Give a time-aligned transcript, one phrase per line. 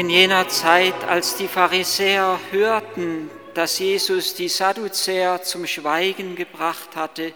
[0.00, 7.34] In jener Zeit, als die Pharisäer hörten, dass Jesus die Sadduzäer zum Schweigen gebracht hatte,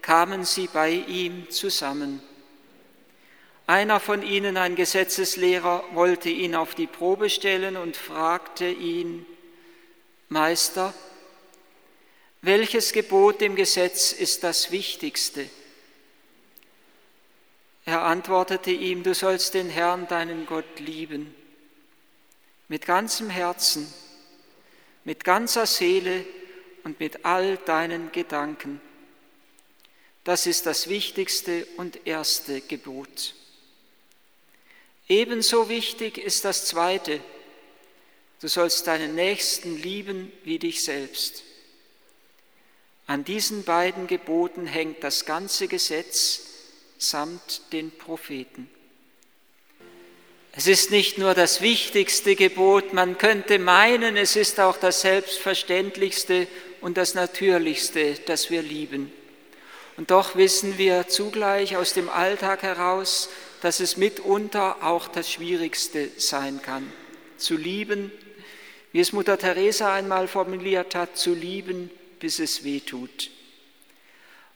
[0.00, 2.22] kamen sie bei ihm zusammen.
[3.66, 9.26] Einer von ihnen, ein Gesetzeslehrer, wollte ihn auf die Probe stellen und fragte ihn,
[10.30, 10.94] Meister,
[12.40, 15.50] welches Gebot im Gesetz ist das wichtigste?
[17.84, 21.34] Er antwortete ihm, du sollst den Herrn, deinen Gott, lieben
[22.68, 23.92] mit ganzem Herzen,
[25.04, 26.24] mit ganzer Seele
[26.84, 28.80] und mit all deinen Gedanken.
[30.24, 33.34] Das ist das wichtigste und erste Gebot.
[35.08, 37.20] Ebenso wichtig ist das zweite.
[38.40, 41.44] Du sollst deinen Nächsten lieben wie dich selbst.
[43.06, 46.42] An diesen beiden Geboten hängt das ganze Gesetz
[46.98, 48.68] samt den Propheten.
[50.58, 56.46] Es ist nicht nur das wichtigste Gebot, man könnte meinen, es ist auch das selbstverständlichste
[56.80, 59.12] und das natürlichste, das wir lieben.
[59.98, 63.28] Und doch wissen wir zugleich aus dem Alltag heraus,
[63.60, 66.90] dass es mitunter auch das Schwierigste sein kann.
[67.36, 68.10] Zu lieben,
[68.92, 73.30] wie es Mutter Teresa einmal formuliert hat, zu lieben, bis es weh tut.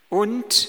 [0.09, 0.67] Und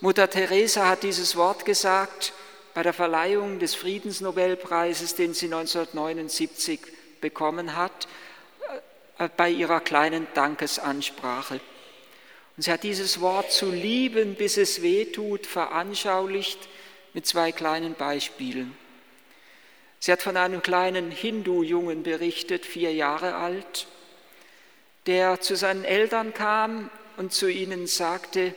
[0.00, 2.32] Mutter Teresa hat dieses Wort gesagt,
[2.74, 6.80] bei der Verleihung des Friedensnobelpreises, den sie 1979
[7.20, 8.08] bekommen hat,
[9.18, 11.60] äh, bei ihrer kleinen Dankesansprache.
[12.56, 16.68] Und sie hat dieses Wort zu lieben, bis es weh tut, veranschaulicht
[17.14, 18.76] mit zwei kleinen Beispielen.
[19.98, 23.86] Sie hat von einem kleinen Hindu-Jungen berichtet, vier Jahre alt,
[25.06, 28.54] der zu seinen Eltern kam und zu ihnen sagte,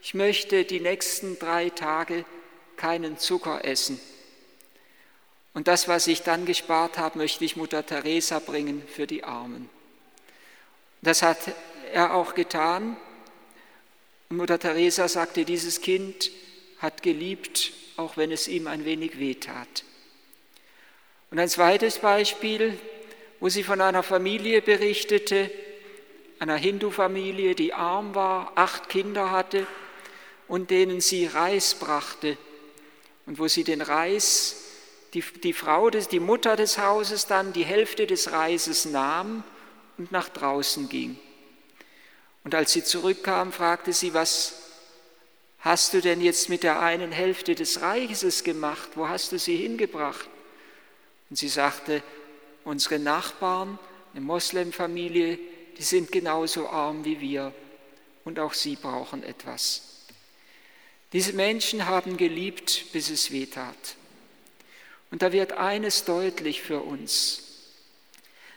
[0.00, 2.24] ich möchte die nächsten drei Tage
[2.82, 4.00] keinen Zucker essen.
[5.54, 9.70] Und das, was ich dann gespart habe, möchte ich Mutter Teresa bringen für die Armen.
[11.00, 11.38] Das hat
[11.92, 12.96] er auch getan.
[14.28, 16.32] Und Mutter Teresa sagte, dieses Kind
[16.78, 19.84] hat geliebt, auch wenn es ihm ein wenig wehtat.
[21.30, 22.76] Und ein zweites Beispiel,
[23.38, 25.52] wo sie von einer Familie berichtete,
[26.40, 29.68] einer Hindu-Familie, die arm war, acht Kinder hatte
[30.48, 32.36] und denen sie Reis brachte
[33.26, 34.56] und wo sie den Reis,
[35.14, 39.44] die, die Frau, des, die Mutter des Hauses dann die Hälfte des Reises nahm
[39.98, 41.18] und nach draußen ging.
[42.44, 44.54] Und als sie zurückkam, fragte sie, was
[45.60, 48.90] hast du denn jetzt mit der einen Hälfte des Reises gemacht?
[48.94, 50.28] Wo hast du sie hingebracht?
[51.30, 52.02] Und sie sagte,
[52.64, 53.78] unsere Nachbarn,
[54.12, 55.38] eine Moslemfamilie,
[55.78, 57.54] die sind genauso arm wie wir
[58.24, 60.01] und auch sie brauchen etwas.
[61.12, 63.96] Diese Menschen haben geliebt, bis es weh tat.
[65.10, 67.42] Und da wird eines deutlich für uns,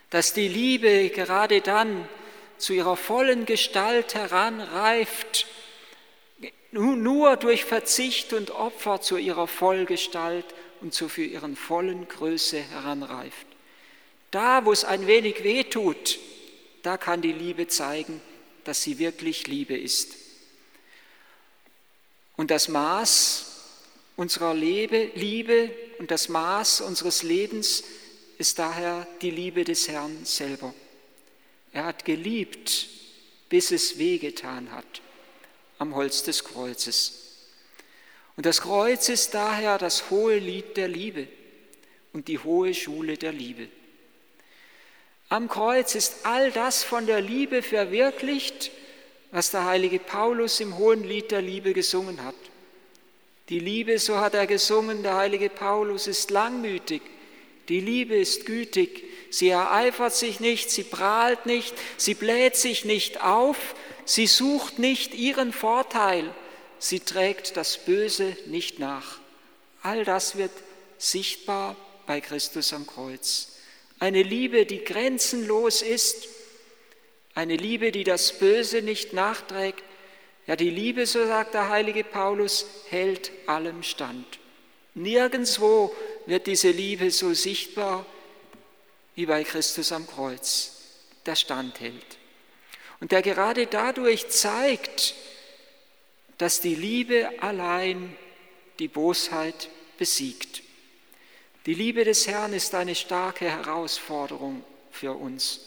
[0.09, 2.07] dass die Liebe gerade dann
[2.57, 5.47] zu ihrer vollen Gestalt heranreift,
[6.71, 10.45] nur durch Verzicht und Opfer zu ihrer Vollgestalt
[10.81, 13.47] und zu für ihren vollen Größe heranreift.
[14.31, 16.19] Da, wo es ein wenig weh tut,
[16.83, 18.21] da kann die Liebe zeigen,
[18.63, 20.24] dass sie wirklich Liebe ist.
[22.35, 23.45] Und das Maß
[24.15, 27.83] unserer Liebe und das Maß unseres Lebens
[28.37, 30.73] ist daher die Liebe des Herrn selber.
[31.71, 32.87] Er hat geliebt,
[33.49, 35.01] bis es wehgetan hat
[35.77, 37.25] am Holz des Kreuzes.
[38.35, 41.27] Und das Kreuz ist daher das hohe Lied der Liebe
[42.13, 43.67] und die hohe Schule der Liebe.
[45.29, 48.71] Am Kreuz ist all das von der Liebe verwirklicht,
[49.35, 52.35] was der heilige Paulus im hohen Lied der Liebe gesungen hat.
[53.49, 57.01] Die Liebe, so hat er gesungen, der heilige Paulus, ist langmütig.
[57.67, 59.03] Die Liebe ist gütig.
[59.29, 65.13] Sie ereifert sich nicht, sie prahlt nicht, sie bläht sich nicht auf, sie sucht nicht
[65.13, 66.33] ihren Vorteil,
[66.79, 69.19] sie trägt das Böse nicht nach.
[69.81, 70.51] All das wird
[70.97, 71.75] sichtbar
[72.07, 73.57] bei Christus am Kreuz.
[73.99, 76.29] Eine Liebe, die grenzenlos ist
[77.35, 79.83] eine Liebe, die das Böse nicht nachträgt.
[80.47, 84.39] Ja, die Liebe, so sagt der heilige Paulus, hält allem stand.
[84.93, 85.93] Nirgendwo
[86.25, 88.05] wird diese Liebe so sichtbar
[89.15, 90.71] wie bei Christus am Kreuz,
[91.25, 92.17] der standhält.
[93.01, 95.15] Und der gerade dadurch zeigt,
[96.37, 98.15] dass die Liebe allein
[98.79, 100.63] die Bosheit besiegt.
[101.65, 105.61] Die Liebe des Herrn ist eine starke Herausforderung für uns.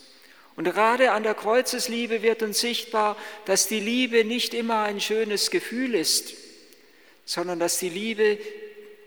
[0.58, 5.52] Und gerade an der Kreuzesliebe wird uns sichtbar, dass die Liebe nicht immer ein schönes
[5.52, 6.34] Gefühl ist,
[7.24, 8.38] sondern dass die Liebe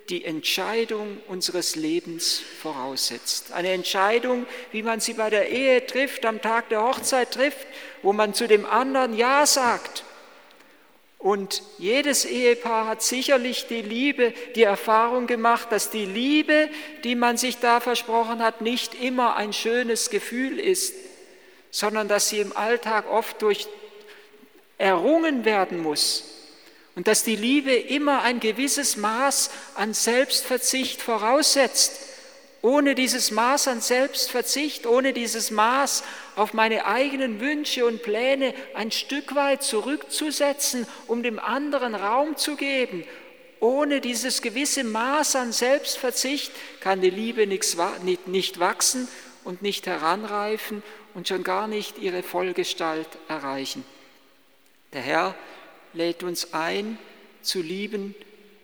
[0.08, 3.52] die Entscheidung unseres Lebens voraussetzt.
[3.52, 7.68] Eine Entscheidung, wie man sie bei der Ehe trifft, am Tag der Hochzeit trifft,
[8.02, 10.06] wo man zu dem anderen Ja sagt.
[11.18, 16.70] Und jedes Ehepaar hat sicherlich die Liebe, die Erfahrung gemacht, dass die Liebe,
[17.04, 21.11] die man sich da versprochen hat, nicht immer ein schönes Gefühl ist,
[21.72, 23.68] sondern dass sie im Alltag oft durch
[24.78, 26.24] errungen werden muss
[26.96, 31.94] und dass die Liebe immer ein gewisses Maß an Selbstverzicht voraussetzt.
[32.64, 36.04] Ohne dieses Maß an Selbstverzicht, ohne dieses Maß
[36.36, 42.56] auf meine eigenen Wünsche und Pläne ein Stück weit zurückzusetzen, um dem anderen Raum zu
[42.56, 43.04] geben,
[43.60, 46.52] ohne dieses gewisse Maß an Selbstverzicht
[46.82, 49.08] kann die Liebe nicht wachsen
[49.44, 53.84] und nicht heranreifen und schon gar nicht ihre Vollgestalt erreichen.
[54.94, 55.36] Der Herr
[55.94, 56.98] lädt uns ein,
[57.42, 58.16] zu lieben,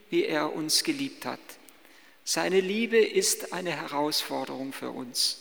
[0.10, 1.40] wie er uns geliebt hat.
[2.24, 5.40] Seine Liebe ist eine Herausforderung für uns.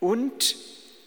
[0.00, 0.56] Und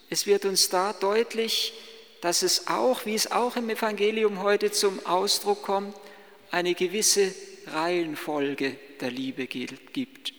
[0.10, 1.74] es wird uns da deutlich,
[2.22, 5.96] dass es auch, wie es auch im Evangelium heute zum Ausdruck kommt,
[6.52, 7.34] eine gewisse
[7.68, 10.34] Reihenfolge der Liebe gibt.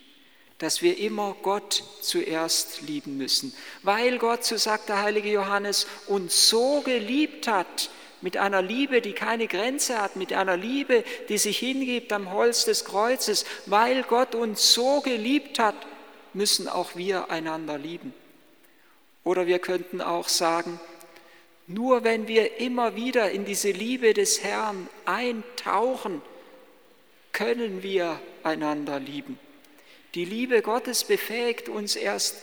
[0.58, 3.54] Dass wir immer Gott zuerst lieben müssen.
[3.82, 7.90] Weil Gott, so sagt der heilige Johannes, uns so geliebt hat,
[8.20, 12.64] mit einer Liebe, die keine Grenze hat, mit einer Liebe, die sich hingibt am Holz
[12.64, 15.76] des Kreuzes, weil Gott uns so geliebt hat,
[16.34, 18.12] müssen auch wir einander lieben.
[19.24, 20.80] Oder wir könnten auch sagen,
[21.66, 26.22] nur wenn wir immer wieder in diese Liebe des Herrn eintauchen,
[27.32, 29.38] können wir einander lieben.
[30.14, 32.36] Die Liebe Gottes befähigt uns erst,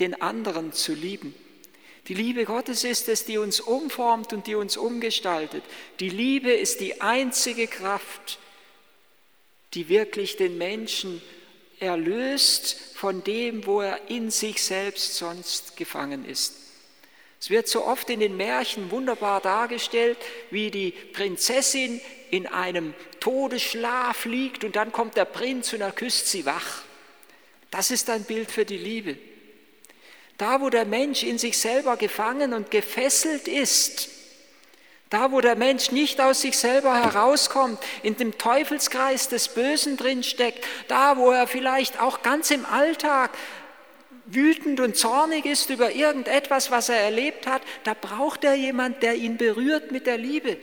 [0.00, 1.34] den anderen zu lieben.
[2.08, 5.62] Die Liebe Gottes ist es, die uns umformt und die uns umgestaltet.
[6.00, 8.38] Die Liebe ist die einzige Kraft,
[9.72, 11.22] die wirklich den Menschen
[11.80, 16.54] erlöst von dem, wo er in sich selbst sonst gefangen ist.
[17.40, 20.16] Es wird so oft in den Märchen wunderbar dargestellt,
[20.50, 22.00] wie die Prinzessin
[22.30, 22.94] in einem
[23.24, 26.82] Todesschlaf liegt und dann kommt der Prinz und er küsst sie wach.
[27.70, 29.16] Das ist ein Bild für die Liebe.
[30.36, 34.10] Da, wo der Mensch in sich selber gefangen und gefesselt ist,
[35.08, 40.62] da, wo der Mensch nicht aus sich selber herauskommt, in dem Teufelskreis des Bösen drinsteckt,
[40.88, 43.30] da, wo er vielleicht auch ganz im Alltag
[44.26, 49.14] wütend und zornig ist über irgendetwas, was er erlebt hat, da braucht er jemand, der
[49.14, 50.58] ihn berührt mit der Liebe,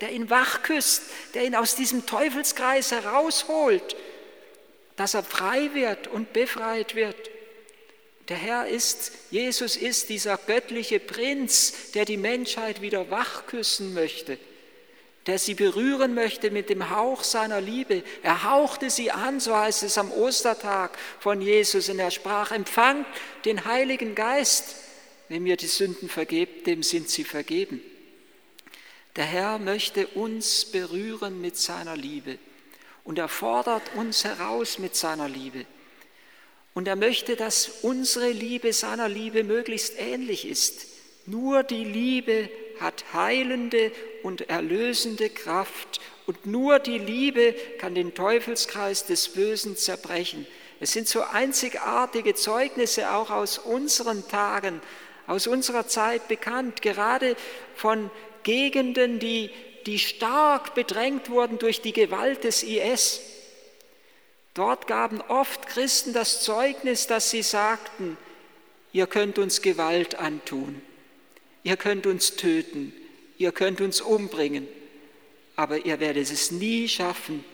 [0.00, 1.02] der ihn wachküsst,
[1.34, 3.96] der ihn aus diesem Teufelskreis herausholt,
[4.96, 7.30] dass er frei wird und befreit wird.
[8.28, 14.38] Der Herr ist, Jesus ist dieser göttliche Prinz, der die Menschheit wieder wachküssen möchte,
[15.26, 18.04] der sie berühren möchte mit dem Hauch seiner Liebe.
[18.22, 23.06] Er hauchte sie an, so heißt es am Ostertag von Jesus, und er sprach, empfangt
[23.44, 24.76] den Heiligen Geist.
[25.28, 27.82] Wenn mir die Sünden vergebt, dem sind sie vergeben.
[29.16, 32.38] Der Herr möchte uns berühren mit seiner Liebe
[33.04, 35.66] und er fordert uns heraus mit seiner Liebe.
[36.74, 40.86] Und er möchte, dass unsere Liebe seiner Liebe möglichst ähnlich ist.
[41.26, 42.48] Nur die Liebe
[42.78, 43.90] hat heilende
[44.22, 50.46] und erlösende Kraft und nur die Liebe kann den Teufelskreis des Bösen zerbrechen.
[50.78, 54.80] Es sind so einzigartige Zeugnisse auch aus unseren Tagen,
[55.26, 57.36] aus unserer Zeit bekannt, gerade
[57.74, 58.10] von
[58.42, 59.50] Gegenden, die,
[59.86, 63.20] die stark bedrängt wurden durch die Gewalt des IS.
[64.54, 68.16] Dort gaben oft Christen das Zeugnis, dass sie sagten,
[68.92, 70.82] ihr könnt uns Gewalt antun,
[71.62, 72.92] ihr könnt uns töten,
[73.38, 74.66] ihr könnt uns umbringen,
[75.56, 77.44] aber ihr werdet es nie schaffen,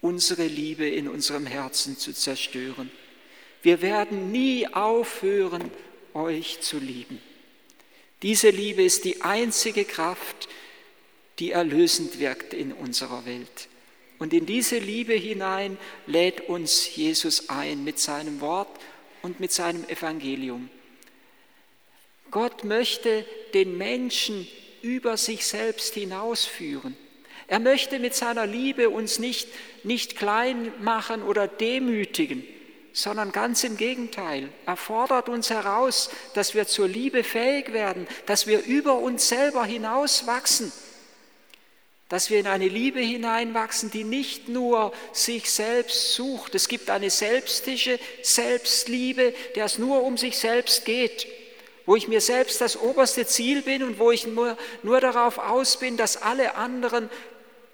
[0.00, 2.90] unsere Liebe in unserem Herzen zu zerstören.
[3.62, 5.70] Wir werden nie aufhören,
[6.14, 7.20] euch zu lieben.
[8.22, 10.48] Diese Liebe ist die einzige Kraft,
[11.38, 13.68] die erlösend wirkt in unserer Welt.
[14.18, 18.80] Und in diese Liebe hinein lädt uns Jesus ein mit seinem Wort
[19.22, 20.68] und mit seinem Evangelium.
[22.30, 24.48] Gott möchte den Menschen
[24.82, 26.96] über sich selbst hinausführen.
[27.46, 29.48] Er möchte mit seiner Liebe uns nicht,
[29.82, 32.44] nicht klein machen oder demütigen,
[32.98, 34.48] sondern ganz im Gegenteil.
[34.66, 39.64] Er fordert uns heraus, dass wir zur Liebe fähig werden, dass wir über uns selber
[39.64, 40.72] hinauswachsen
[42.10, 46.54] dass wir in eine Liebe hineinwachsen, die nicht nur sich selbst sucht.
[46.54, 51.26] Es gibt eine selbstische Selbstliebe, der es nur um sich selbst geht,
[51.84, 55.78] wo ich mir selbst das oberste Ziel bin und wo ich nur, nur darauf aus
[55.78, 57.10] bin, dass alle anderen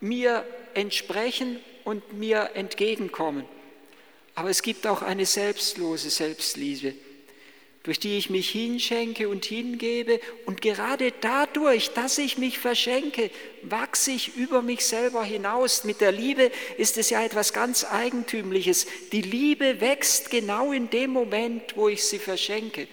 [0.00, 3.46] mir entsprechen und mir entgegenkommen.
[4.34, 6.94] Aber es gibt auch eine selbstlose Selbstliebe,
[7.84, 10.20] durch die ich mich hinschenke und hingebe.
[10.46, 13.30] Und gerade dadurch, dass ich mich verschenke,
[13.62, 15.84] wachse ich über mich selber hinaus.
[15.84, 18.86] Mit der Liebe ist es ja etwas ganz Eigentümliches.
[19.12, 22.88] Die Liebe wächst genau in dem Moment, wo ich sie verschenke.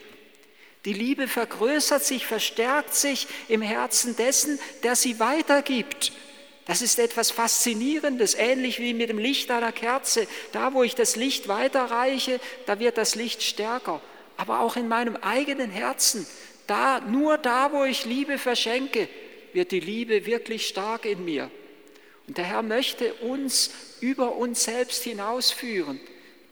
[0.85, 6.11] Die Liebe vergrößert sich, verstärkt sich im Herzen dessen, der sie weitergibt.
[6.71, 10.25] Das ist etwas Faszinierendes, ähnlich wie mit dem Licht einer Kerze.
[10.53, 13.99] Da, wo ich das Licht weiterreiche, da wird das Licht stärker.
[14.37, 16.25] Aber auch in meinem eigenen Herzen,
[16.67, 19.09] da, nur da, wo ich Liebe verschenke,
[19.51, 21.51] wird die Liebe wirklich stark in mir.
[22.29, 25.99] Und der Herr möchte uns über uns selbst hinausführen,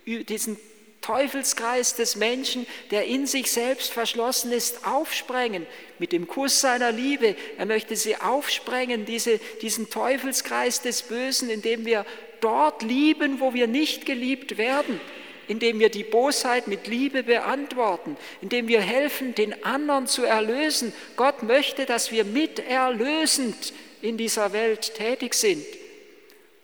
[0.06, 0.58] diesen
[1.02, 5.66] Teufelskreis des Menschen, der in sich selbst verschlossen ist, aufsprengen
[5.98, 7.36] mit dem Kuss seiner Liebe.
[7.58, 12.06] Er möchte sie aufsprengen, diese, diesen Teufelskreis des Bösen, indem wir
[12.42, 15.00] dort lieben, wo wir nicht geliebt werden,
[15.48, 20.94] indem wir die Bosheit mit Liebe beantworten, indem wir helfen, den anderen zu erlösen.
[21.16, 25.66] Gott möchte, dass wir miterlösend in dieser Welt tätig sind.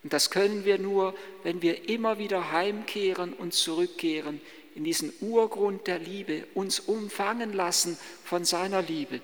[0.06, 4.40] Und das können wir nur, wenn wir immer wieder heimkehren und zurückkehren
[4.76, 9.20] in diesen Urgrund der Liebe, uns umfangen lassen von seiner Liebe.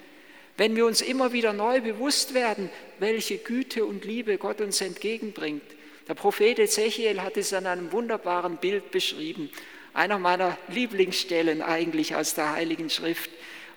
[0.57, 5.61] Wenn wir uns immer wieder neu bewusst werden, welche Güte und Liebe Gott uns entgegenbringt.
[6.07, 9.51] Der Prophet Ezechiel hat es an einem wunderbaren Bild beschrieben,
[9.93, 13.29] einer meiner Lieblingsstellen eigentlich aus der Heiligen Schrift,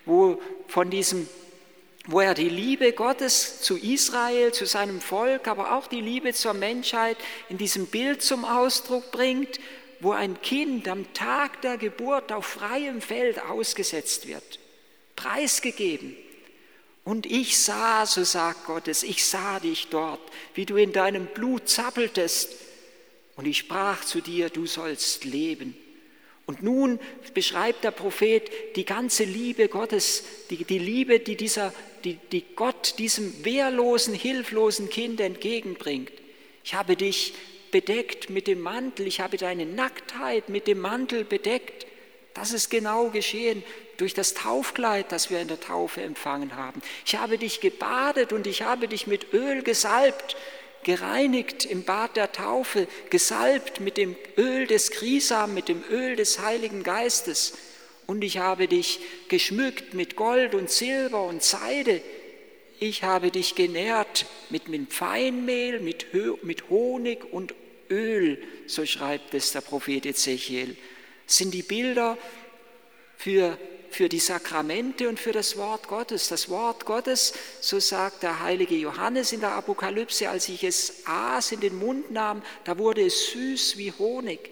[0.07, 1.29] wo von diesem
[2.07, 6.53] wo er die Liebe Gottes zu Israel, zu seinem Volk, aber auch die Liebe zur
[6.53, 7.17] Menschheit
[7.49, 9.59] in diesem Bild zum Ausdruck bringt,
[9.99, 14.59] wo ein Kind am Tag der Geburt auf freiem Feld ausgesetzt wird,
[15.15, 16.15] preisgegeben.
[17.03, 20.21] Und ich sah, so sagt Gottes, ich sah dich dort,
[20.53, 22.51] wie du in deinem Blut zappeltest.
[23.35, 25.77] Und ich sprach zu dir, du sollst leben.
[26.45, 26.99] Und nun
[27.33, 31.73] beschreibt der Prophet die ganze Liebe Gottes, die, die Liebe, die, dieser,
[32.03, 36.11] die, die Gott diesem wehrlosen, hilflosen Kind entgegenbringt.
[36.63, 37.33] Ich habe dich
[37.71, 41.87] bedeckt mit dem Mantel, ich habe deine Nacktheit mit dem Mantel bedeckt.
[42.35, 43.63] Das ist genau geschehen
[43.97, 46.81] durch das Taufkleid, das wir in der Taufe empfangen haben.
[47.05, 50.35] Ich habe dich gebadet und ich habe dich mit Öl gesalbt
[50.85, 56.39] gereinigt im Bad der Taufe, gesalbt mit dem Öl des Krisam, mit dem Öl des
[56.39, 57.57] Heiligen Geistes.
[58.07, 62.01] Und ich habe dich geschmückt mit Gold und Silber und Seide.
[62.79, 64.63] Ich habe dich genährt mit,
[64.93, 66.05] Feinmehl, mit,
[66.69, 67.55] Honig und
[67.89, 70.75] Öl, so schreibt es der Prophet Ezechiel.
[71.25, 72.17] Sind die Bilder
[73.17, 73.57] für
[73.89, 76.27] für die Sakramente und für das Wort Gottes.
[76.27, 81.53] Das Wort Gottes, so sagt der heilige Johannes in der Apokalypse, als ich es aß,
[81.53, 84.51] in den Mund nahm, da wurde es süß wie Honig.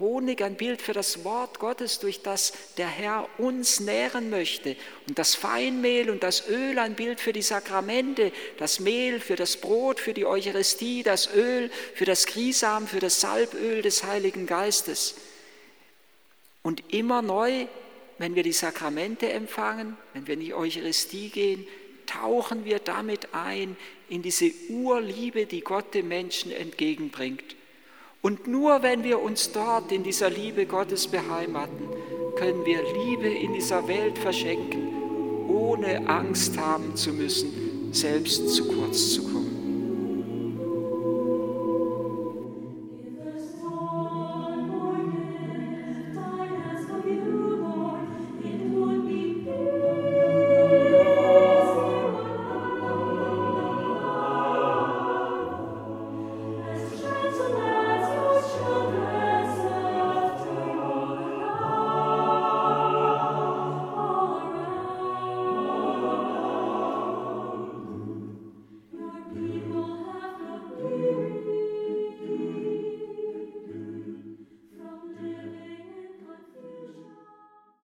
[0.00, 4.76] Honig ein Bild für das Wort Gottes, durch das der Herr uns nähren möchte.
[5.08, 9.56] Und das Feinmehl und das Öl ein Bild für die Sakramente, das Mehl für das
[9.56, 15.14] Brot, für die Eucharistie, das Öl für das Grisam, für das Salböl des Heiligen Geistes.
[16.62, 17.66] Und immer neu
[18.18, 21.66] wenn wir die Sakramente empfangen, wenn wir in die Eucharistie gehen,
[22.06, 23.76] tauchen wir damit ein
[24.08, 27.56] in diese Urliebe, die Gott dem Menschen entgegenbringt.
[28.22, 31.88] Und nur wenn wir uns dort in dieser Liebe Gottes beheimaten,
[32.36, 39.14] können wir Liebe in dieser Welt verschenken, ohne Angst haben zu müssen, selbst zu kurz
[39.14, 39.33] zu kommen.